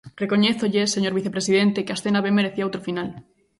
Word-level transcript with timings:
Recoñézolle, 0.23 0.81
señor 0.95 1.13
vicepresidente, 1.19 1.83
que 1.85 1.93
a 1.93 1.97
escena 1.99 2.23
ben 2.25 2.37
merecía 2.39 2.67
outro 2.67 2.85
final. 2.87 3.09